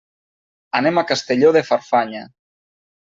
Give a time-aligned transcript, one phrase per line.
[0.79, 2.25] Anem a Castelló de Farfanya.